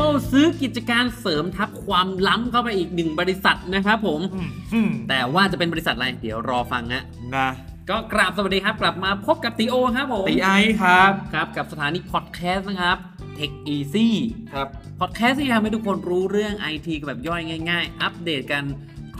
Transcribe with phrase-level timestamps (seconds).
[0.00, 7.04] Apple ซื้อกิจการเสริมทับความล้ำเข้าไปอีกหนึ่งบริษัทนะครับผมอืมอืมแต่ว่าจะเป็นบริษัทอะไร เดี๋ยวรอฟังฮะ
[7.36, 7.48] นะ
[7.90, 10.50] ก็กราบสวัสดีครับ กลับมาพบกับตีโอครับผมตีไอ
[10.82, 12.98] ครับครับ กับสถานีพอดแคสต์นะครับ
[13.38, 14.08] Tech Easy
[14.54, 14.68] ครับ
[15.00, 17.40] พอดแคสต์ที่ทำให้ทุกคนรู้เรื่อง IT กันแบบย่อย
[17.70, 18.64] ง่าย ๆ อัปเดตกัน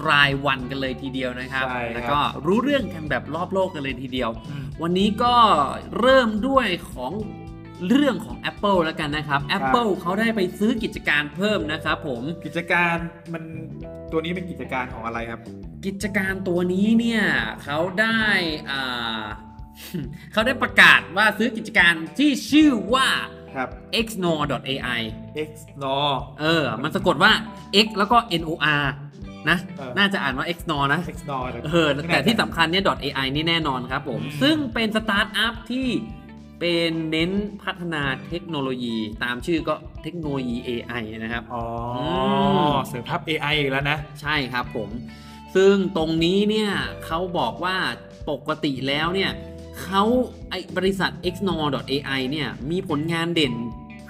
[0.09, 5.35] รายวันกันเลยทีเดียวนะครับใช่ครับแล้วก็รู้เรื่องกันแบบรอบโลกกันเลยทีเดียวอืมวันนี้ก็
[6.01, 7.13] เริ่มด้วยของ
[7.87, 12.97] เรื่องของ Apple แล้วกันนะครับ Apple เขาได้ไปซื้อกิจการเพิ่มนะครับผมกิจการ
[13.33, 13.43] มัน
[14.13, 15.41] ตัวนี้เป็นกิจการของอะไรครับ
[15.87, 17.23] กิจการตัวนี้เนี่ย
[17.65, 18.23] เขาได้
[18.71, 19.23] อ่า
[20.33, 23.09] เขาได้ประกาศว่าซื้อกิจการที่ชื่อว่า
[23.55, 23.69] ครับ
[24.07, 25.01] xnor.ai
[25.49, 25.51] X
[25.83, 25.99] n o
[26.41, 27.33] เออ มันสะกดว่า
[27.85, 28.59] x แล้วก็ nor
[29.51, 35.87] นะเออน่าจะอ่านว่า xnor นะ X n o เออแต่ที่สำคัญเนี่ย .ai นี่แน่นอนครับผมอืมซึ่งเป็นสตาร์ทอัพที่
[36.61, 37.31] เป็นเน้น
[37.63, 41.65] พัฒนาเทคโนโลยีตามชื่อก็เทคโนโลยี AI นะครับ อ๋อ
[41.99, 42.03] อ
[42.73, 44.91] มเสริมทับ AI อีกแล้วนะ ใช่ครับผม
[45.55, 46.71] ซึ่งตรงนี้เนี่ย
[47.05, 47.77] เขาบอกว่า
[48.31, 49.31] ปกติแล้วเนี่ย
[49.83, 50.03] เขา
[50.51, 53.55] ไอบริษัท xnor.ai เนี่ยมีผลงานเด่น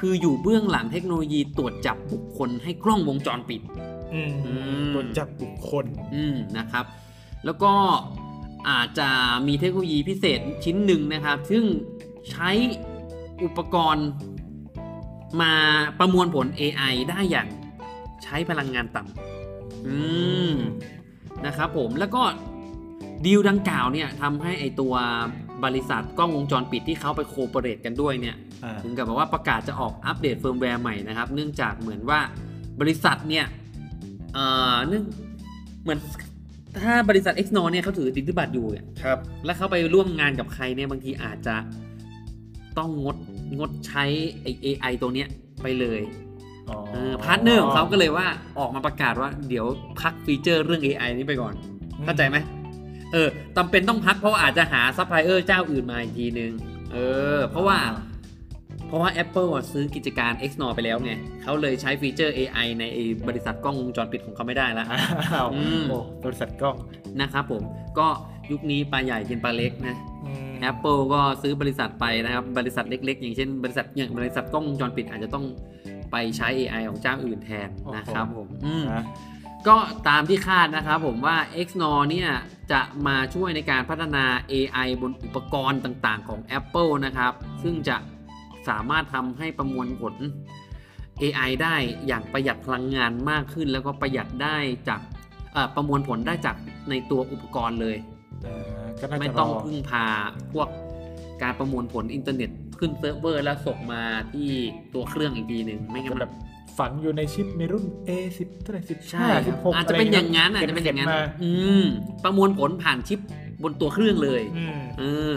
[0.01, 3.61] คืออยู่เบื้องหลังเทคโนโลยีตรวจจับบุคคลให้กล้องวงจรปิด
[4.15, 6.85] อืมอืมตรวจจับบุคคลอืมนะครับ
[7.45, 7.73] แล้วก็
[8.69, 9.09] อาจจะ
[9.47, 11.65] มีเทคโนโลยีพิเศษชิ้นหนึ่งนะครับ ซึ่ง
[12.31, 12.51] ใช้
[13.45, 14.09] อุปกรณ์
[15.41, 15.53] มา
[15.99, 17.49] ประมวลผล AI ได้อย่าง
[18.25, 19.97] ใช้พลังงานต่ำอื
[20.51, 20.53] ม
[21.47, 22.23] นะครับผมแล้วก็
[23.25, 24.95] ดีลดังกล่าวเนี่ยทำให้ไอตัว
[25.65, 32.21] บริษัทกล้องวงจรปิดที่เขาไป cooperate กันด้วยเนี่ยอ่าถึงกับบอกว่าประกาศจะออกอัปเดตเฟิร์มแวร์ใหม่นะครับ เนื่องจากเหมือนว่า
[32.81, 33.45] บริษัทเนี่ย
[34.35, 35.05] เอ่อเนื่อง
[35.83, 35.99] เหมือน
[36.83, 41.55] ถ้าบริษัท Xnor เนี่ยเขาถือสิทธิบัตรอยู่เนี่ยครับ แล้วเขาไปร่วมงานกับใครเนี่ยบางทีอาจจะ
[42.79, 43.17] ต้องงด
[43.59, 44.05] งดใช้
[44.43, 45.29] ไอ AI ตัวเนี้ย
[45.63, 46.01] ไปเลย
[46.93, 48.27] เออ partner ของเขาก็เลยว่า
[48.59, 49.67] ออกมาประกาศว่าเดี๋ยว
[50.01, 51.55] พัก feature เรื่อง AI นี้ไปก่อน
[52.05, 52.37] เข้าใจไหม
[53.13, 56.53] เออจำเป็นต้องพักเพราะว่าอาจจะหาซัพพลายเออร์เจ้าอื่นมาอีกทีนึง
[56.93, 56.97] เอ
[57.37, 57.79] อ เพราะว่า
[58.87, 61.13] เพราะว่า Apple อะซื้อกิจการ Xnor ไปแล้วไง
[61.43, 66.77] เขาเลยใช้ฟีเจอร์ AI ในไอ้บริษัทกล้องวงจรปิดของเขาไม่ได้แล้วอ้าวอืมโอ้บริษัทกล้อง
[67.21, 67.63] นะครับผม
[67.99, 68.09] ก็
[68.51, 70.08] ยุคนี้ปลาใหญ่กินปลาเล็กนะอืม
[70.71, 75.45] Apple ก็ซื้อบริษัทไปนะครับ บริษัทเล็ก ๆ อย่างเช่น บริษัทอย่างบริษัทกล้องวงจรปิดอาจจะต้อง
[76.13, 79.05] ไปใช้ AI ของเจ้าอื่นแทนนะครับผมอืมนะ
[79.69, 79.77] ก็
[80.09, 81.37] ตามที่คาดนะครับผมว่า
[81.67, 82.31] Xnor เนี่ย
[82.73, 87.33] จะมาช่วยในการพัฒนา AI บนอุปกรณ์ต่างๆ ของ Apple นะครับ
[87.63, 87.97] ซึ่งจะ
[88.69, 90.15] สามารถทำให้ประมวลผล
[91.23, 91.75] AI ได้
[92.07, 94.57] อย่างประหยัดพลังงานมากขึ้น แล้วก็ประหยัดได้
[94.89, 95.01] จาก
[95.53, 96.57] เอ่อประมวลผลได้จาก
[96.91, 97.97] ในตัวอุปกรณ์เลย
[98.47, 100.05] อ่า ก็น่าจะไม่ต้องพึ่งพา
[100.53, 100.69] พวก
[101.43, 104.49] การประมวลผลอินเทอร์เน็ตขึ้นเซิร์ฟเวอร์แล้วส่งมาที่
[104.95, 106.33] ตัวเครื่องอีกทีหนึ่งไม่งั้นจะมันแบบ
[106.79, 111.51] ฝังอยู่ในชิปในรุ่น A10 เท่าไหร่10ใช่ครับ16อาจจะเป็นอย่างนั้นอาจจะเป็นอย่างนั้นมาอื
[111.83, 111.85] ม
[112.25, 113.21] ประมวลผลผ่านชิป
[113.63, 115.37] บนตัวเครื่องเลยอืมเออ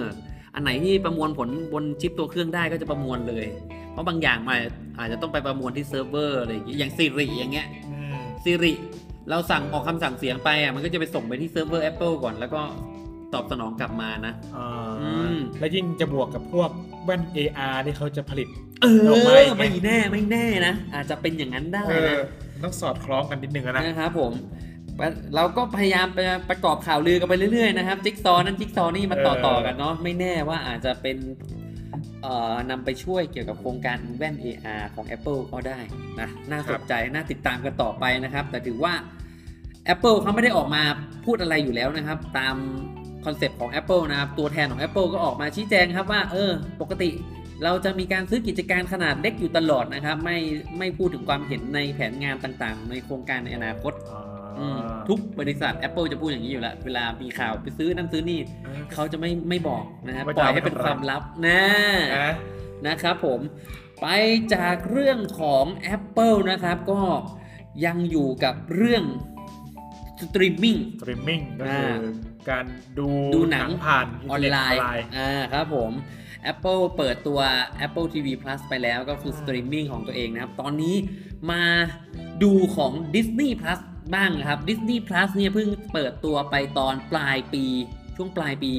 [0.55, 3.45] อันไหนที่ประมวลผลบนชิปตัวเครื่องได้ก็จะประมวลเลย
[3.91, 4.59] เพราะบางอย่างมัน
[4.99, 8.73] อาจจะต้องไปประมวลที่เซิร์ฟเวอร์อะไรอย่างเงี้ยอย่าง Siri อย่างเงี้ยอืม Siri
[9.29, 12.61] เราสั่งออกคำสั่งเสียงไปอะมันก็จะไปส่งไปที่เซิร์ฟเวอร์ Apple ก่อนแล้วก็
[13.33, 16.69] ตอบสนองกลับมานะอ่าอืมแล้วยิ่งจะบวกกับพวก
[17.05, 18.47] แว่น AR ที่เขาจะผลิต
[18.81, 22.15] เอออกมาอีกไงไม่แน่ไม่แน่นะ อาจจะเป็นอย่างนั้นได้เออนะ
[22.63, 24.33] ต้องสอดคล้องกันนิดนึงอะนะ นะครับผม
[25.35, 31.17] เราก็พยายามไปประกอบข่าวลือกันไปเรื่อยๆนะครับจิ๊กซอว์นั้นจิ๊กซอว์นี่มาต่อเออต่อกันเนาะไม่แน่ว่าอาจจะเป็น
[32.21, 35.79] เอ่อนำไปช่วยเกี่ยวกับโครงการแว่น AR ของ Apple ก็ได้
[36.19, 38.93] นะน่าสนใจน่าติดตามกันต่อไปนะครับ แต่ถือว่า
[39.93, 40.83] Apple เขาไม่ได้ออกมา
[41.25, 42.55] พูดอะไรอยู่แล้วนะครับ ตาม
[43.25, 46.51] concept ของ Apple นะครับ ตัวแทนของ Apple ก็ออกมาชี้แจงครับว่า เออ
[46.81, 47.09] ปกติ
[47.63, 50.37] เราจะมีการซื้อกิจการขนาดเล็กอยู่ตลอดนะครับ ไม่
[50.79, 61.61] ไม่พูดถึงความเห็นในแผนงานต่างๆ ในโครงการในอนาคตอ่าอืมทุกบริษัท Apple จะพูดอย่างนี้อยู่แล้ว เวลามีข่าวไปซื้อนั่นซื้อนี่เออเขาจะไม่ไม่บอกนะครับว่าปจะล่อยเอาไปให้เป็นทำอะไรความลับนะ
[62.17, 62.31] นะ
[62.87, 63.39] นะครับผม
[64.01, 64.07] ไป
[64.53, 65.65] จากเรื่องของ
[65.95, 67.01] Apple นะครับ ก็
[67.85, 69.03] ยังอยู่กับเรื่อง
[70.21, 72.01] streaming streaming ก็คืออ่า
[72.49, 72.65] การ
[72.99, 75.91] ดูดูหนังผ่านออนไลน์อินเทอร์เน็ตอ่าครับผม
[76.51, 77.39] Apple เปิดตัว
[77.85, 80.95] Apple TV Plus ไปแล้วก็คือสตรีมมิ่งของตัวเองนะครับ ตอนนี้
[81.51, 81.63] มา
[82.43, 83.79] ดูของ Disney Plus
[84.15, 87.65] บ้างนะครับ Disney Plus เนี่ยเพิ่งเปิดตัวไปตอนปลายปี
[88.17, 88.73] ช่วงปลายปี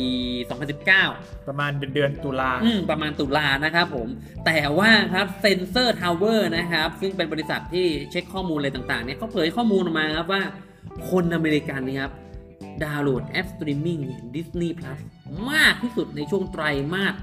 [0.70, 4.08] 2019 ประมาณเป็นเดือนตุลาอืมประมาณตุลานะครับผม
[4.46, 10.42] แต่ว่าครับ Sensor Tower นะครับ ซึ่งเป็นบริษัทที่เช็คข้อมูลอะไรต่างๆเนี่ยเขาเผยข้อมูลออกมาครับว่า
[11.10, 12.12] คนอเมริกันนี่ครับ
[12.84, 14.00] ดาวน์โหลดแอป streaming
[14.34, 15.00] Disney Plus
[15.50, 16.64] มากที่สุดในช่วงไตร
[16.94, 17.14] มาส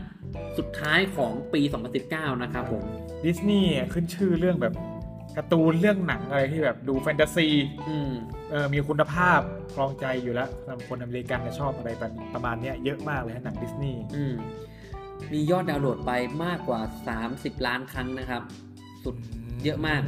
[0.57, 1.62] สุดท้ายของปี
[2.01, 2.83] 2019 นะครับผม
[3.25, 4.74] ดิสนีย์ขึ้นชื่อเรื่องแบบ
[5.38, 7.47] การ์ตูนเรื่องหนังอะไรที่แบบดูแฟนตาซี
[7.89, 8.12] อืม
[8.51, 9.39] เออมีคุณภาพ
[9.74, 14.33] ครองใจอยู่แล้วสำหรับคนอเมริกันจะชอบอะไรแบบประมาณเนี้ยเยอะมากเลยฮะหนังดิสนีย์อืม
[15.31, 16.12] มียอดดาวน์โหลดไป
[16.45, 16.81] มากกว่า
[17.24, 18.41] 30 ล้านครั้งนะครับ
[19.03, 19.15] สุด
[19.63, 20.01] เยอะมาก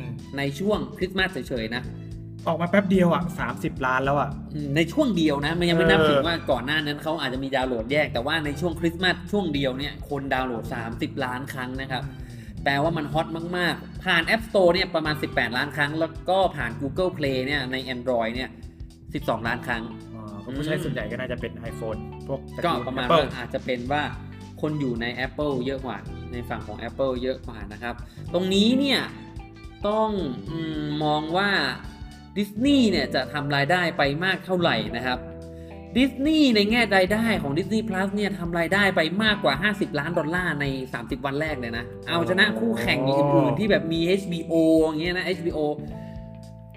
[0.00, 0.02] ม
[0.36, 1.82] ในช่วงคริสต์มาสเฉยๆนะ
[2.48, 3.22] ออกมาแป๊บเดียวอะ
[3.54, 10.64] 30ล้านแล้วอะอืมในช่วงเดียวนะ มันยังไม่นับเออถึงว่าก่อนหน้านั้นเขาอาจจะมีดาวน์โหลดแยก แต่ว่าในช่วงคริสต์มาสช่วงเดียวเนี่ยคนดาวน์โหลด
[10.94, 12.02] 30 ล้านครั้งนะครับ
[12.64, 18.50] แปลว่ามันฮอตมาก ๆ ผ่าน App Store เนี่ยประมาณ 18 ล้านครั้ง แล้วก็ผ่าน Google Play เนี่ยใน Android เนี่ย
[18.96, 19.82] 12 ล้านครั้ง
[20.14, 24.02] อ๋อก็ผู้ใช้ส่วนใหญ่ก็น่าจะเป็น iPhone พวกตก็ลประมาณ Apple ว่าอาจจะเป็นว่า
[24.60, 25.96] คนอยู่ใน Apple เยอะกว่า
[26.32, 27.94] ในฝั่งของ Apple เยอะกว่านะครับ
[28.34, 29.00] ตรงนี้เนี่ย
[29.88, 30.10] ต้อง
[30.50, 30.52] อ
[30.82, 31.50] มมองว่า
[32.38, 35.18] ดิสนีย์เนี่ยจะทำรายได้ไปมากเท่าไหร่นะครับ
[35.96, 40.64] ดิสนีย์ในแง่รายได้ของ Disney Plus เนี่ยทำรายได้ไปมากกว่า 50 ล้านดอลลาร์ใน
[40.96, 44.54] 30 วันแรกเลยนะ เอาชนะคู่แข่งอื่นๆที่แบบมี HBO
[44.84, 45.60] อย่างเงี้ยนะ HBO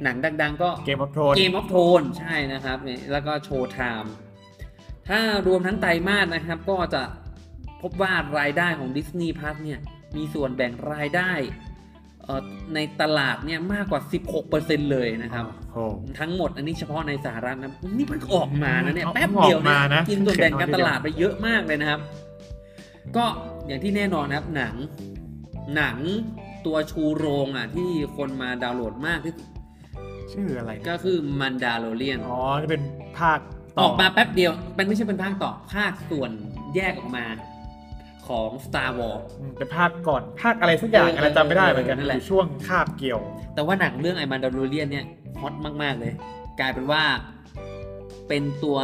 [0.04, 4.12] หนังดัง ๆ ก็ Game of Thrones Game of Thrones ใช่นะครับเนี่ยแล้วก็ Showtime
[5.10, 7.02] ถ้ารวมทั้งไตรมาสนะครับ ก็จะ
[7.81, 9.80] พบว่ารายได้ของ Disney Plus เนี่ย
[10.16, 11.71] มีส่วนแบ่งรายได้เอ่อ
[12.75, 14.01] ในตลาดเนี่ยมากกว่า
[14.45, 22.00] 16%เลยนะครับโอ้โหทั้งหมดอันนี้เฉพาะในสหรัฐนะนี่เพิ่งออกมานะเนี่ยอืมแป๊บเดียวออกมานะกินส่วนแบ่งการเขียนน้อยทีเดียวตลาดไปเยอะมากเลยนะครับ
[23.16, 23.25] ก็
[23.68, 24.75] อย่างที่แน่นอนนะครับหนัง
[25.75, 25.98] หนัง
[26.66, 29.48] ตัวชูโรงอะที่คนมาดาวน์โหลดมากที่สุด
[30.34, 32.84] ชื่ออะไรนะก็คือมันดาโลเรียนอ๋อนี่เป็น
[33.19, 33.39] ภาค
[33.80, 36.31] ออกมาแป๊บเดียว มันไม่ใช่เป็นภาคต่อภาคส่วน
[36.75, 37.25] แยกออกมา
[38.28, 43.20] ของ Star Wars อืมเป็นภาคก่อนภาคอะไรสักอย่างเอออะไรจำไม่ได้เหมือนกันนั่นแหละอยู่ช่วงคาบเกี่ยว
[43.54, 45.06] แต่ว่าหนังเรื่องไอมันดาโลเรียนเนี่ย
[45.42, 45.54] ฮอต
[45.84, 46.14] มาก ๆ เลย
[46.60, 47.04] กลายเป็นว่า
[48.28, 48.78] เป็นตัว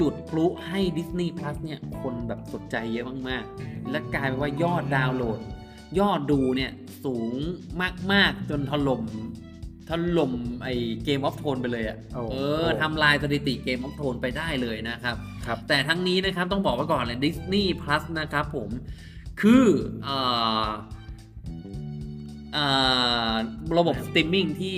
[0.00, 5.38] จุดพลุให้ Disney Plus เนี่ยคนแบบสนใจเยอะมาก ๆ และกลายเป็นว่ายอดดาวน์โหลด
[5.98, 6.72] ยอดดูเนี่ย
[7.04, 7.34] สูง
[8.12, 9.02] มาก ๆ จนถล่ม
[9.88, 10.32] ถล่ม
[10.64, 10.68] ไอ
[11.04, 18.70] Game of Thrones ไปเลยอะโอ้เออทำลายสถิติ Game of Thrones ไปได้เลยนะครับ ครับ แต่ทั้งนี้นะครับต้องบอกไว้ก่อนเลย Disney Plus นะครับผม
[19.40, 19.64] คือ
[20.04, 20.18] เอ่
[20.64, 20.68] อ
[22.54, 22.66] เอ่
[23.30, 23.32] อ
[23.78, 24.76] ระบบสตรีมมิ่งที่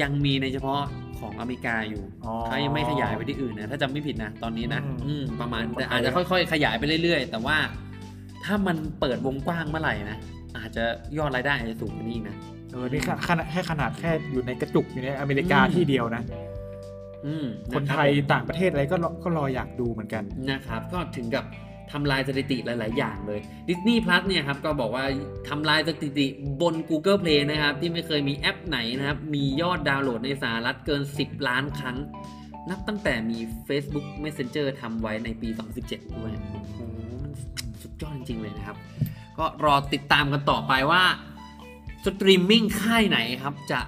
[0.00, 0.80] ยังมีในเฉพาะ
[1.20, 7.56] ของอเมริกาอยู่ อ๋อเขายังไม่ขยายไปที่อื่นนะ ถ้าจำไม่ผิดนะตอนนี้นะ อืมอืมประมาณประมาณแต่อาจจะค่อยๆ ขยายไปเรื่อยๆ แต่ว่า
[8.44, 10.18] ถ้ามันเปิดวงกว้างเมื่อไหร่นะ
[10.58, 10.84] อาจจะ
[11.18, 12.36] ยอดรายได้อาจจะสูงกว่านี้อีกนะ
[12.72, 16.22] เออนี่ขนาดแค่ขนาดแค่อยู่ในกระจุกอยู่ในอเมริกาอืมที่เดียวนะ
[17.26, 21.44] อืมคนนะรับไทยต่างประเทศอะไรก็รอก็รออยากดูเหมือนกันนะครับ ก็ถึงกับ
[21.92, 25.04] ทำลายสถิติหลาย ๆ อย่างเลย Disney Plus เนี่ยครับก็บอกว่า
[25.48, 26.26] ทำลายสถิติ
[26.60, 31.96] บน Google Play นะครับ ที่ไม่เคยมีแอปไหนนะครับ มียอดดาวน์โหลดในสหรัฐเกิน 10 ล้านครั้ง
[32.70, 33.38] นับตั้งแต่มี
[33.68, 35.48] Facebook Messenger ทำไว้ในปี
[35.82, 36.76] 2017 ด้วยโอ้โห
[37.22, 37.32] มัน
[37.82, 38.76] สุดยอดจริง ๆ เลยนะครับ
[39.38, 41.02] ก็รอติดตามกันต่อไปว่า
[42.04, 43.80] สตรีมมิ่งค่ายไหนครับจะ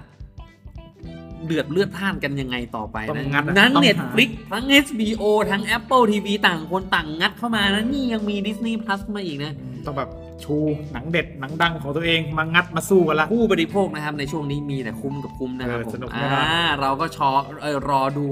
[1.45, 9.53] เดือดเลือดพล่านกันยังไงต่อไปต้องนะงัดอะนั้นต้องหา Netflix ทั้ง HBO ทั้ง Apple TV ต่างคนต่างงัดเข้ามานะนี่ยังมี Disney Plus มาอีกนะ
[9.85, 10.09] ต้องแบบ
[10.43, 10.55] ชู
[10.93, 16.47] หนังเด็ดหนังดังของตัวเองมางัดมาสู้กันละ ผู้บริโภคนะครับในช่วงนี้มีแต่คุ้มกับคุ้มนะครับเออผมสนุกอ่าแน่นอนา
[16.81, 17.29] เราก็ชอ
[17.61, 18.25] เออรอดู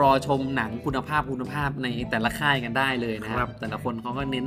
[0.00, 4.46] รอชมหนังคุณภาพคุณภาพในแต่ละค่ายกันได้เลยนะครับ แต่ละคนเขาก็เน้น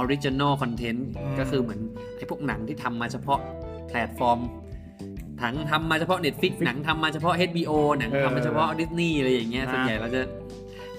[0.00, 1.00] Original Content
[1.38, 1.80] ก็คือเหมือน
[2.16, 4.38] ไอ้พวกหนังที่ทำมาเฉพาะแพลตฟอร์ม
[5.40, 10.20] หนังทำมาเฉพาะ Netflix หนังทำมาเฉพาะ HBO หนังทำมาเฉพาะ Disney อะไรอย่างเงี้ยส่วนใหญ่เราจะ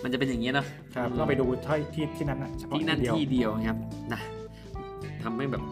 [0.04, 3.78] มันจะเป็นอย่างเงี้ยเนอะครับก็ไปดูที่ที่ที่นั้นนะเฉพาะที่นั่นเดียวที่เดียวนะครับ
[4.14, 4.22] นะ
[5.24, 5.64] ทำให้แบบ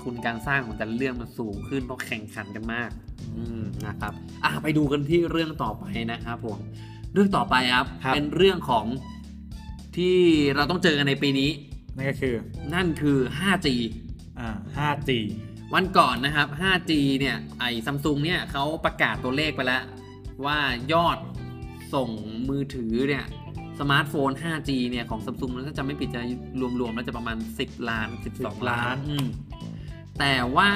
[0.00, 2.90] ทุนการสร้างของแต่ละเรื่องมันสูงขึ้นเพราะแข่งขันกันมาก
[3.36, 4.12] อืมนะครับ
[4.44, 6.58] อะไปดูกันที่เรื่องต่อไปนะครับผม
[7.14, 8.84] เรื่องต่อไปครับครับเป็นเรื่องของ
[9.96, 10.16] ที่
[10.54, 11.50] เราต้องเจอกันในปีนี้
[11.96, 12.34] นั่นก็คือ
[12.74, 13.68] นั่นคือ 5G
[14.38, 15.10] อ่า 5G
[15.74, 19.82] วันก่อนนะครับ 5G เนี่ย ไอ้ซัมซุงเนี่ยเขาประกาศตัวเลขไปแล้ว
[20.44, 20.58] ว่า
[20.92, 21.18] ยอด
[21.94, 22.08] ส่ง
[22.48, 23.24] มือถือเนี่ย
[23.78, 26.20] สมาร์ทโฟน 5G เนี่ย ของซัมซุงนั้นก็จะไม่ผิดจะ
[26.80, 28.08] รวมๆ แล้วจะประมาณ 10 ล้าน
[28.38, 29.26] 12 ล้านอืม
[30.18, 30.70] แต่ว่า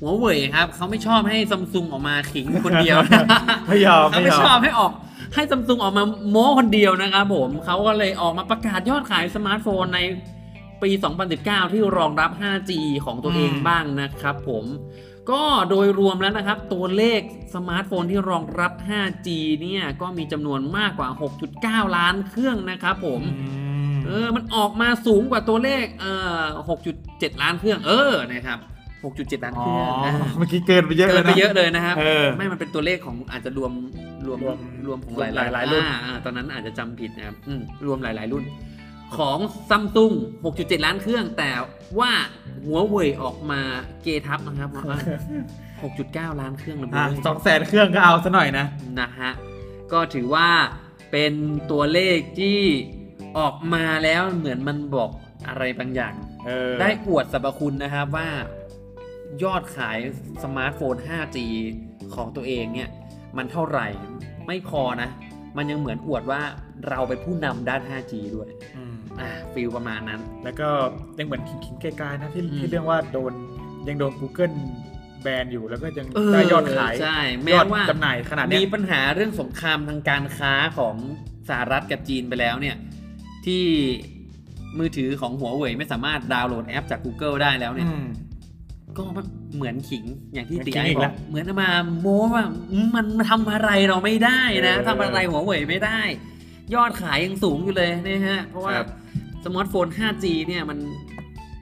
[0.00, 3.22] หัวเว่ยครับ เขาไม่ชอบให้ซัมซุงออกมาขิงคนเดียวนะ
[3.68, 4.92] ไม่ยอมเขาไม่ไม่ยอมให้ออก
[5.34, 10.00] ให้ซัมซุงออกมาโม้คนเดียวนะครับผมเขาก็เลยออกมาประกาศยอดขายสมาร์ทโฟนใน
[10.84, 10.90] ปี
[11.32, 12.72] 2019 ที่รองรับ 5G
[13.04, 14.64] ของตัวเองอืมบ้างนะครับผม
[15.30, 17.20] ก็โดยรวมแล้วนะครับ ตัวเลข
[17.54, 19.28] สมาร์ทโฟนที่รองรับ 5G
[19.62, 21.08] เนี่ยก็มีจำนวนมากกว่า
[21.52, 23.46] 6.9 ล้านเครื่องนะครับผมอืม
[23.92, 26.44] มเออมันออกมาสูงกว่าตัวเลขเอ่อ
[26.94, 28.58] 6.7 ล้านเครื่องเออนะครับ
[29.04, 33.72] 6.7 ล้านอ๋เคอรื่องนะเมื่อกี้เกินไปเยอะเกิเลนยไปนะเยอะเลยนะครับเออไม่มันเป็นตัวเลขของอาจจะรวม
[34.26, 38.44] รวมรวมรวมของหลายหลายๆรุ่นอ่าตอนนั้นอาจจะจำผิดนะครับอืมรวมหลาย ๆ รุ่น
[39.18, 39.38] ของ
[39.70, 40.12] ซัมซุง
[40.48, 41.50] 6.7 ล้านเครื่อง แต่
[41.98, 42.12] ว่า
[42.64, 43.60] หัวเว่ยออกมา
[44.02, 44.98] เกทับนะครับว่า
[46.32, 48.66] 6.9 ล้านเครื่องนะอะเว้ยสองแสนเครื่องก็เอาซะหน่อยนะ
[49.00, 49.30] นะฮะ
[49.92, 50.48] ก็ถือว่า
[51.12, 51.32] เป็น
[51.70, 52.58] ตัวเลขที่
[53.38, 55.10] ออกมาแล้วเหมือนมันบอก
[55.48, 56.14] อะไรบางอย่าง
[56.46, 58.28] เออได้อวดสรรพคุณนะครับว่า
[59.42, 59.98] ยอดขาย
[60.42, 61.38] สมาร์ทโฟน 5G
[62.14, 62.90] ของตัวเองเนี่ย
[63.36, 63.86] มันเท่าไหร่
[64.46, 65.10] ไม่พอนะ
[65.56, 66.42] มันยังเหมือนอวดว่า
[66.88, 68.48] เราเป็นผู้นำด้าน 5G ด้วย
[69.10, 70.68] อืมอ่า feel ประมาณนั้น แล้วก็
[71.18, 73.32] ยังเหมือนขิงิงๆไกลๆนะที่อืมที่เรื่องว่าโดน
[73.88, 74.54] ยังโดน Google
[75.22, 80.96] แบนอยู่แล้วก็ยังเออได้ยอดขายใช่ยแม้อดว่าจำหน่ายขนาดเนี้มียปัญหาเรื่องสงครามทางการค้าของ
[81.48, 82.76] สหรัฐกับจีนไปแล้วเนี่ย
[83.46, 83.64] ที่
[84.78, 88.06] มือถือของหัวเว่ยไม่สามารถดาวน์โหลดแอปจาก Google ได้แล้วเนี่ยอืม
[88.96, 89.02] ก็
[89.56, 91.70] เหมือนขิงอย่างที่เหมือนตีขิงไอ้อีกบแล้อกวเหมือนมา
[92.00, 92.44] โม้ว่า
[92.94, 96.00] มันทำอะไรเราไม่ได้นะเออทำอะไรหัวเว่ยไม่ได้
[96.74, 98.88] ยอดขายยังสูงอยู่เลยนะฮะ เพราะว่าครับ
[99.44, 100.78] สมาร์ทโฟน 5G เนี่ยมัน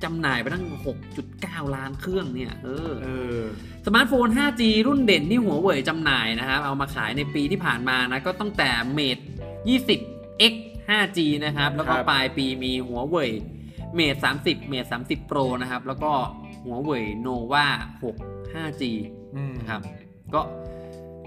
[0.04, 0.64] จำหน่ายไปตั้ง
[1.21, 3.42] 6.9 ล้านเครื่องเนี่ย เออเออ
[3.87, 8.68] สมาร์ทโฟน 5G รุ่นเด่นที่หัวเว่ยจำหน่ายนะครับ เอามาขายในปีที่ผ่านมานะ ก็ตั้งแต่
[8.99, 9.23] Mate
[9.87, 10.54] 20 X
[10.88, 13.30] 5G นะครับ แล้วก็ครับปลายปีมีหัวเว่ย
[13.99, 16.12] Mate 30 Mate 30 Pro นะครับ แล้วก็
[16.64, 17.66] หัวเว่ย Nova
[18.12, 18.82] 6 5G
[19.37, 19.80] อืมนะครับ
[20.35, 20.40] ก็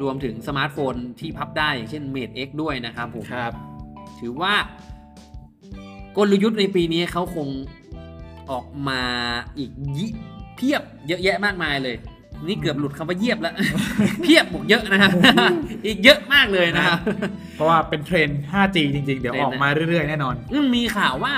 [0.04, 3.54] รวมถึงสมาร์ทโฟนที่พับได้อย่างเช่น Mate X ด้วยนะครับผมครับ
[4.20, 4.54] ถือว่า
[6.18, 7.48] กลยุทธ์ในปีนี้เขาคง
[8.52, 9.02] ออกมา
[9.58, 10.08] อีกยิ
[10.56, 11.96] เพียบเยอะแยะมากมายเลย
[12.48, 13.54] นี่เกือบหลุดคำว่าเยียบแล้ว
[14.24, 15.12] เพียบบอกเยอะนะครับ
[15.86, 17.00] อีกเยอะมากเลยนะครับ
[17.56, 21.34] เพราะว่าเป็นเทรนด์ 5G จริง ๆ เดี๋ยวเทรนด์ออกมาเรื่อย ๆ แน่นอนอืมมีข่าวว่า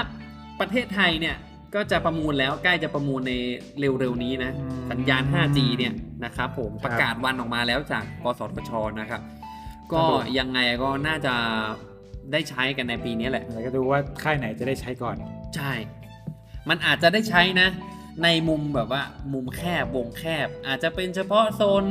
[0.60, 1.36] ประเทศไทยเนี่ย
[1.78, 3.34] ก็จะประมูลแล้วใกล้จะประมูลใน
[3.80, 5.94] เร็วๆนี้นะอืมสัญญาณ 5G เนี่ย
[6.26, 9.22] นะครับผมครับประกาศวันออกมาแล้วจากกสทชนะครับ
[9.94, 11.34] ก็ครับผมยังไงก็น่าจะ
[12.32, 15.16] ได้ใช้กันในปีนี้แหละแล้วก็ดูว่าค่ายไหนจะได้ใช้ก่อน
[15.56, 15.72] ใช่
[16.70, 17.70] มันอาจจะได้ใช้นะ
[18.24, 19.02] ในมุมแบบว่า
[19.34, 21.84] มุมแคบวงแคบ อาจจะเป็นเฉพาะโซน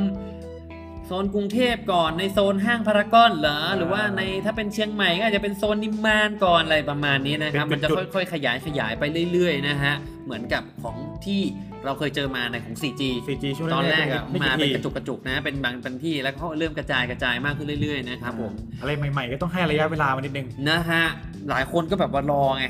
[1.07, 9.93] โซนกรุงเทพก่อนในโซนห้างพารากอนเหรอหรือว่าในถ้าเป็นเชียงใหม่ก็อาจจะเป็นโซนนิมมานก่อนอะไรประมาณนี้นะครับ เป็มันนจะจุด ค่อยๆ ขยายขยายไปเรื่อยๆนะฮะ
[10.25, 11.41] เหมือนกับของที่
[11.85, 21.03] เราเคยเจอมาในของ 4G 4G ช่วงตอนแรกอะไม่มากี่เป็นทีกระจุกกระจุกนะ เป็นบางเป็นที่แล้วก็เริ่มกระจายกระจายมากขึ้นเรื่อยๆนะครับผมอะไรใหม่ๆ ก็ต้องให้ระยะเวลามานิดนึง นะฮะ
[21.49, 22.65] หลายคนก็แบบว่ารอไง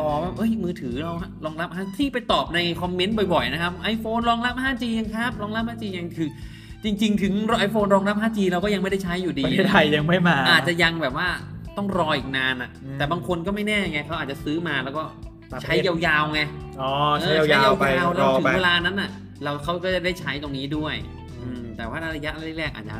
[0.00, 1.68] รอว่าเอ้ยมือถือเรารองรับ
[1.98, 6.28] ที่ไปตอบในคอมเมนต์บ่อยๆนะครับ iPhone รองรับ 5G ยังครับรองรับ 5G ยังคือ
[6.84, 7.32] จริง ๆ ถึง
[7.66, 11.28] iPhone รองรับ 5G เราก็ยังไม่ได้ใช้อยู่ดีประเทศไทยยังไม่มา อาจจะยังแบบว่า
[11.76, 15.02] ต้องรออีกนานอะอืมแต่บางคนก็ไม่แน่ไงเขาอาจจะซื้อมาแล้วก็
[15.52, 16.40] ประเภทใช้ยาวๆไง
[16.80, 19.10] อ๋อเอใช้อใช้ยาวๆไปยาวๆรแล้วอถึไปงเวลานั้นอะ
[19.44, 20.94] เราเขาก็จะได้ใช้ตรงนี้ด้วย
[21.40, 22.96] อืมอืมแต่ว่าระยะแรกๆอาจจะ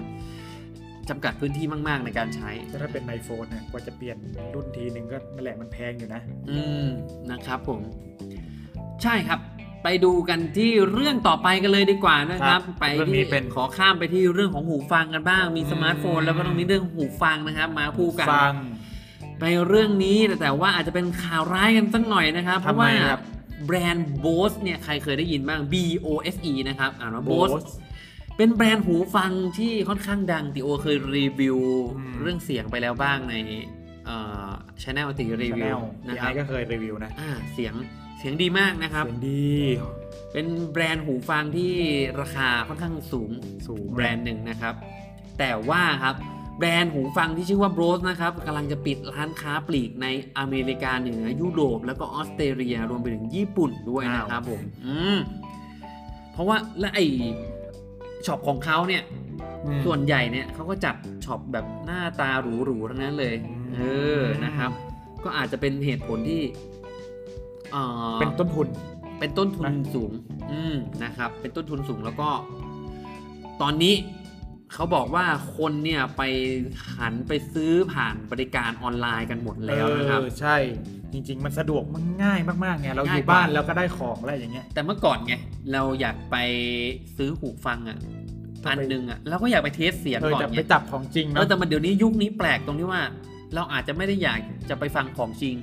[1.09, 4.17] จำกัดพื้นที่มาก ๆ ในการใช้แต่ถ้าเป็น iPhone เนี่ยกว่าจะเปลี่ยน
[4.55, 6.21] รุ่นทีนึงก็นั่นแหละมันแพงอยู่นะ
[6.51, 6.87] อืม
[7.31, 7.81] นะครับผม
[9.03, 9.41] ใช่ครับ
[9.83, 18.55] ไปดูกันที่เรื่องต่อไปกันเลยดีกว่านะคครับไปเรื่องนี้ที่เป็นขอข้ามไปที่เรื่องของหูฟังกันบ้าง มีอืมสมาร์ทโฟน แล้วก็ต้องมีเรื่องหูฟังนะครับ มาคู่กันฟัง
[19.41, 23.23] ไปเรื่องนี้แต่แต่ว่าอาจจะเป็นข่าวร้ายกันสักหน่อยนะครับ เพราะว่าทำไมครับ
[23.67, 25.75] แบรนด์ Bose เนี่ยใครเคยได้ยินบ้าง B
[26.07, 27.71] O S E นะครับอ่านว่า Bose Bose
[28.37, 31.59] เป็นแบรนด์หูฟังที่ค่อนข้างดังติโอเคยรีวิว
[31.97, 33.35] อืมเรื่องเสียงไปแล้วบ้างใน
[34.83, 37.75] ช anel ติรีวิว Chanel นะพี่คไอรับซ์ก็เคยรีวิวนะอ่าเสียง
[38.21, 39.55] เสียงดีมากนะครับ เสียงดี
[40.33, 41.73] เป็นแบรนด์หูฟังที่
[42.21, 43.31] ราคาค่อนข้างสูง
[43.67, 44.75] สูงแบรนด์หนึ่งนะครับ
[45.39, 46.15] แต่ว่าครับ
[46.59, 50.07] แบรนด์หูฟังที่ชื่อว่า Bose นะครับกำลังจะปิดร้านค้าปลีกใน
[50.39, 55.19] อเมริกาเหนือยุโรป แล้วก็ออสเตรเลียรวมไปถึงญี่ปุ่นด้วยนะครับผมอืม
[56.33, 57.01] เพราะว่าและไอ
[58.27, 59.03] shop ของเขาเนี่ย
[59.65, 63.83] อืมส่วนใหญ่เนี่ยเขาก็จัด shop แบบหน้าตาหรูๆทั้งนั้นเลยอืมเอ
[64.21, 64.71] อนะครับ
[65.25, 66.43] ก็อาจจะเป็นเหตุผลที่
[67.73, 67.83] เอ่
[68.15, 68.67] อเป็นต้นทุน
[69.21, 70.13] เป็นต้นทุนนะสูง
[70.53, 72.29] อืมนะครับ เป็นต้นทุนสูงแล้วก็
[73.63, 73.95] ตอนนี้
[74.73, 75.25] เขาบอกว่า
[75.57, 76.23] คนเนี่ยไป
[76.97, 80.57] หันไปซื้อผ่านบริการออนไลน์กันหมดแล้วนะครับเออใช่
[81.13, 85.35] จริง ๆ มันสะดวกมันง่ายมากๆไงง่ายกว่าเราอยู่บ้านเราก็ได้ของอะไรอย่างเงี้ย แต่เมื่อก่อนไง
[85.73, 86.37] เราอยากไป
[87.17, 87.99] ซื้อหูฟังอะ
[88.65, 93.03] ต้องอันไปหนึงอะเราก็อยากไป test เสียงเออก่อนจะไงไปจับของจริงเอเนาะอแต่มันเดี๋ยวนี้ยุคนี้แปลกตรงที่ว่า
[93.55, 95.55] เราอาจจะไม่ได้อยากจะไปฟังของจริง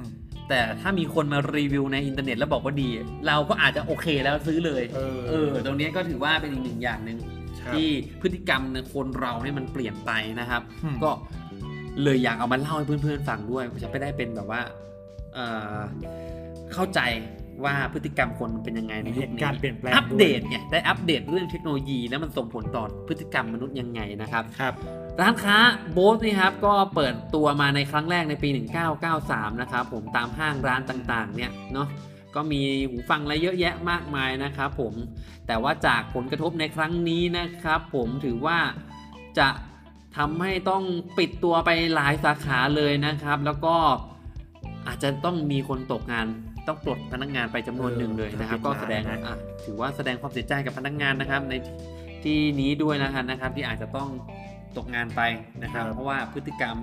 [0.00, 0.02] ม
[0.48, 2.88] แต่ถ้ามีคนมารีวิวในอินเทอร์เน็ตแล้วบอกว่าดี
[3.26, 7.18] เราก็อาจจะโอเคแล้วซื้อเลยเออเออ ตรงนี้ก็ถือว่าเป็นอีกหนึ่งอย่างหนึ่ง
[7.60, 7.88] ครับที่
[8.20, 11.10] พฤติกรรมในคนเราเนี่ยมันเปลี่ยนไปนะครับ อืม ก็
[12.02, 14.60] เลยอยากเอามาเล่าให้เพื่อนๆฟังด้วยจะไม่ได้เป็นแบบว่า
[15.34, 15.76] เอ่อ
[16.74, 17.00] เข้าใจ
[17.64, 24.74] ว่าพฤติกรรมคนมันเป็นยังไงในยุเหคตุนี้การณ์เปลี่ยนแปลงอัปเดตวยไงได้อัปเดตเรื่องเทคโนโลยีแล้วมันส่งผลต่อพฤติกรรมมนุษย์ยังไงนะครับครับ
[25.20, 25.56] ร้านค้า
[25.92, 28.48] โบสนี่ครับก็เปิดตัวมาในครั้งแรกในปี
[29.04, 31.88] 1993 นะครับผมตามห้างร้านต่างๆ เนี่ยเนาะ
[32.34, 34.94] ก็มีหูฟังอะไรเยอะแยะมากมายนะครับผม
[35.46, 38.58] แต่ว่าจากผลกระทบในครั้งนี้นะครับผมถือว่า
[39.38, 39.48] จะ
[40.16, 40.82] ทำให้ต้อง
[41.18, 43.76] ปิดตัวไปหลายสาขาเลยนะครับ แล้วก็
[44.86, 46.26] อาจจะต้องมีคนตกงาน
[46.68, 49.02] ต้องปลดพนักงานไปจำนวนหนึ่งเลยนะครับ ก็แสดง
[49.64, 51.54] ถือว่าแสดงความเสียใจกับพนักงานนะครับ ใน
[52.24, 54.08] ที่นี้ด้วยนะครับนะครับ ที่อาจจะต้อง
[54.76, 55.20] ตกงานไป
[55.62, 56.76] นะครับ เพราะว่าพฤติกรรม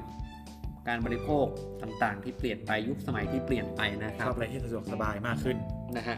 [0.87, 1.45] การบริโภค
[1.81, 5.57] ต่างๆ ที่เปลี่ยนไปยุคสมัยที่เปลี่ยนไปนะครับชอบอะไรที่สะดวกสบายมากขึ้น
[5.97, 6.17] นะฮะ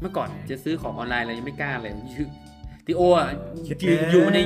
[0.00, 1.92] เมื่อก่อนจะซื้อของออนไลน์อะไรยังไม่กล้าเลย
[2.86, 3.30] ทีโออะ
[4.12, 4.38] อยู่ใน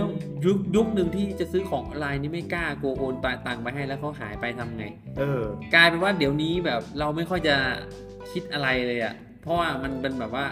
[0.45, 4.85] ยุคยุคหนึ่งที่จะซื้อของออนไลน์นี่ไม่กล้าโกโอนปตังไปให้แล้วเขาหายไปทำไง
[5.19, 5.43] เออ
[5.75, 7.57] กลายเป็นว่าเดี๋ยวนี้แบบเราไม่ค่อยจะ
[8.33, 10.47] คิดอะไรเลยอะ เพราะว่ามันเป็นแบบว่า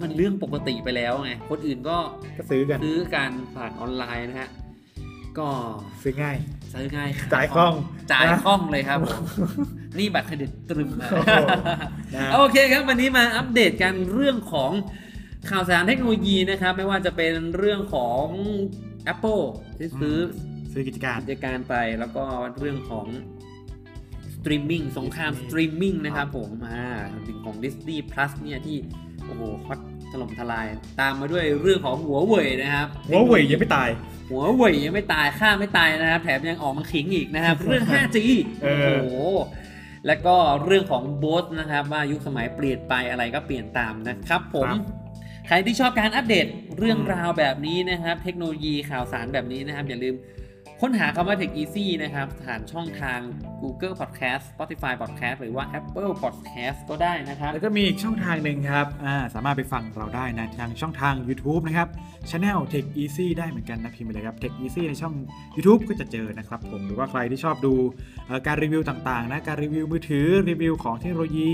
[0.00, 1.98] มันเรื่องปกติไปแล้วไง คนอื่นก็
[2.38, 4.50] ก็ซื้อกันซื้อการผ่านออนไลน์นะฮะ
[5.38, 5.48] ก็
[6.02, 6.36] ซื้อง่าย
[6.72, 7.74] ซื้อง่ายจ่ายคล่อง
[8.12, 9.22] จ่ายคล่องเลยครับผม
[9.98, 10.90] นี่บัตรเครดิตตรึม
[12.34, 14.72] โอเคครับ วันนี้มาอัปเดตกันเรื่องของ
[15.50, 18.24] ข่าวสารเทคโนโลยีนะครับ ไม่ว่าจะเป็นเรื่องของ
[19.12, 19.44] Apple
[19.78, 20.16] ที่ซื้อ
[20.72, 22.24] ซื้อกิจการกิจการไปแล้วก็
[22.58, 23.06] เรื่องของ
[23.57, 23.57] สต
[24.50, 26.86] รีมมิ่งสงครามสตรีมมิ่งนะครับผมอ่า
[27.26, 28.76] ถึงของ Disney Plus เนี่ยที่
[29.26, 29.80] โอ้โหฮอต
[30.12, 30.66] ถล่มทลาย
[31.00, 33.88] ตามมาด้วยเรื่องของหัวเว่ยนะครับหัวเว่ยยังไม่ตาย
[34.30, 38.18] หัวเว่ยยังไม่ตายฆ่าไม่ตายนะครับ แถมยังออกมาขิงอีกนะครับ เรื่อง 5G
[38.62, 38.86] โอ้โห
[40.06, 44.68] แล้วก็เรื่องของโบสนะครับ ว่ายุคสมัยเปลี่ยนไปอะไรก็เปลี่ยนตามนะครับ ผม
[45.46, 46.46] ใครที่ชอบการอัปเดต
[46.78, 50.14] เรื่องราวแบบนี้นะครับ เทคโนโลยีข่าวสารแบบนี้นะครับ อย่าลืม
[50.82, 53.20] ค้นหาคำว่า Tech Easy นะครับผ่านช่องทาง
[53.62, 58.86] Google Podcast Spotify Podcast หรือว่า Apple Podcast ก็ได้นะครับ แล้วก็มีอีกช่องทางหนึ่งครับ
[59.34, 61.88] สามารถไปฟังเราได้นะทางช่องทาง YouTube นะครับ
[62.30, 65.14] Channel Tech Easy ได้เหมือนกันนะพิมพ์ไปเลยครับ Tech Easy ในช่อง
[65.56, 67.74] YouTube ก็จะเจอนะครับผมหรือว่าใครที่ชอบดู
[68.46, 71.52] การรีวิวต่างๆนะการรีวิวมือถือรีวิวของเทคโนโลยี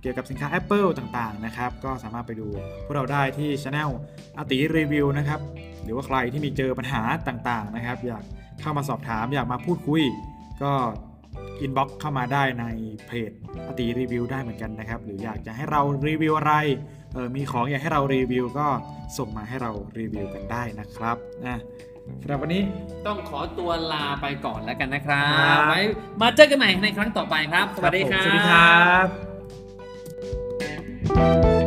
[0.00, 2.48] เกี่ยวกับสินค้า Apple ต่างๆนะครับก็สามารถไปดู
[2.84, 3.90] พวกเราได้ที่ Channel
[4.38, 5.40] อาติรีวิวนะครับ
[5.84, 8.24] หรือว่าใครที่มีเจอปัญหาต่างๆนะครับอยาก
[8.60, 10.02] เข้ามาสอบถามอยากมาพูดคุย
[10.62, 10.72] ก็
[11.60, 12.64] inbox เข้ามาได้ใน
[13.06, 13.30] เพจ
[13.66, 16.54] อาติรีวิวได้เหมือนกันนะครับหรืออยากจะให้เรารีวิวอะไร
[17.14, 18.66] เออมีของอยากให้เรารีวิวก็
[19.18, 21.58] ส่งมาให้เรารีวิวกันได้นะครับนะ
[22.20, 22.62] สำหรับวันนี้
[23.06, 25.24] ต้องขอตัวลาไปก่อนแล้วกันนะครั
[25.56, 25.80] บ ไว้
[26.20, 29.27] มาเจอกันใหม่ในครั้งต่อไปครับ สวัสดีครับ สวัสดีครับ
[31.16, 31.57] you